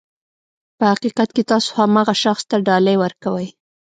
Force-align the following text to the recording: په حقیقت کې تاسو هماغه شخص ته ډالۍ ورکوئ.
په 0.77 0.85
حقیقت 0.91 1.29
کې 1.35 1.43
تاسو 1.51 1.69
هماغه 1.79 2.15
شخص 2.23 2.43
ته 2.49 2.55
ډالۍ 2.67 2.95
ورکوئ. 2.99 3.47